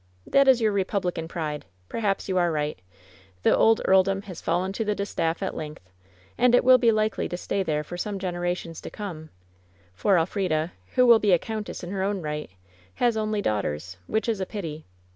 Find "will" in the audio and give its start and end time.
6.63-6.79, 11.05-11.19